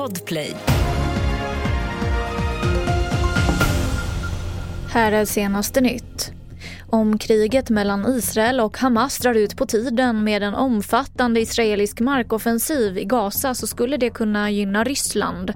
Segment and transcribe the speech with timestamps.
[0.00, 0.56] Podplay.
[4.90, 6.32] Här är senaste nytt.
[6.86, 12.98] Om kriget mellan Israel och Hamas drar ut på tiden med en omfattande israelisk markoffensiv
[12.98, 15.52] i Gaza så skulle det kunna gynna Ryssland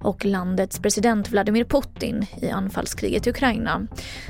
[0.00, 3.86] och landets president Vladimir Putin i anfallskriget i Ukraina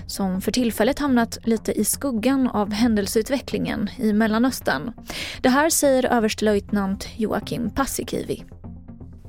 [0.06, 4.92] som för tillfället hamnat lite i skuggan av händelseutvecklingen i Mellanöstern.
[5.40, 8.44] Det här säger överstelöjtnant Joakim Paasikivi.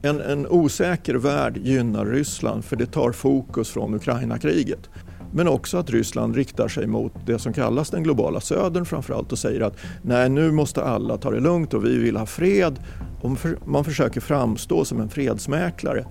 [0.02, 4.90] En, en osäker värld gynnar Ryssland för det tar fokus från Ukraina-kriget.
[5.34, 9.40] Men också att Ryssland riktar sig mot det som kallas den globala södern framförallt och
[9.40, 12.80] säger att nej nu måste alla ta det lugnt och vi vill ha fred.
[13.22, 16.06] Och man försöker framstå som en fredsmäklare.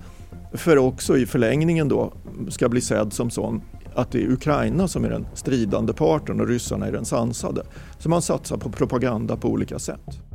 [0.53, 2.13] För också i förlängningen då
[2.49, 3.61] ska bli sedd som sån
[3.95, 7.63] att det är Ukraina som är den stridande parten och ryssarna är den sansade.
[7.97, 10.28] Så man satsar på propaganda på olika sätt.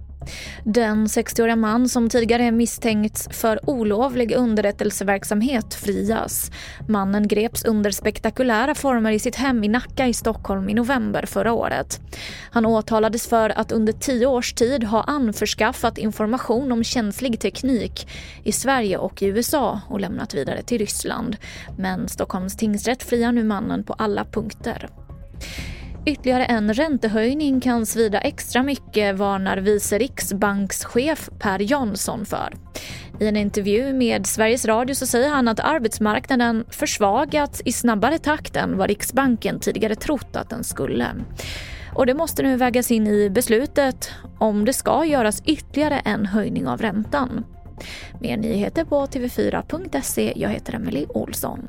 [0.64, 6.50] Den 60-åriga man som tidigare misstänkts för olovlig underrättelseverksamhet frias.
[6.88, 11.52] Mannen greps under spektakulära former i sitt hem i Nacka i Stockholm i november förra
[11.52, 12.00] året.
[12.50, 18.08] Han åtalades för att under tio års tid ha anförskaffat information om känslig teknik
[18.44, 21.36] i Sverige och i USA och lämnat vidare till Ryssland.
[21.78, 24.88] Men Stockholms tingsrätt friar nu mannen på alla punkter.
[26.06, 32.54] Ytterligare en räntehöjning kan svida extra mycket varnar vice riksbankschef Per Jansson för.
[33.20, 38.56] I en intervju med Sveriges Radio så säger han att arbetsmarknaden försvagats i snabbare takt
[38.56, 41.06] än vad Riksbanken tidigare trott att den skulle.
[41.94, 46.68] Och det måste nu vägas in i beslutet om det ska göras ytterligare en höjning
[46.68, 47.44] av räntan.
[48.20, 50.32] Mer nyheter på tv4.se.
[50.36, 51.68] Jag heter Emily Olsson.